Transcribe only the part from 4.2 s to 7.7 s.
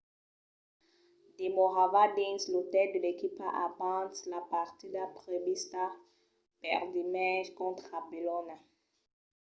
la partida prevista per dimenge